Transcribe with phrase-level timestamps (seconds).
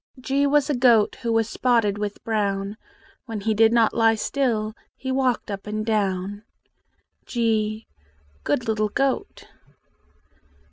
[0.19, 2.75] G was a goat Who was spotted with brown:
[3.27, 6.41] When he did not lie still He walked up and down.
[7.27, 7.85] g
[8.43, 9.45] Good little goat!